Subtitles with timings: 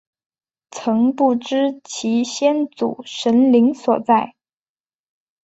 [0.71, 4.33] 曾不知其先祖神灵所在。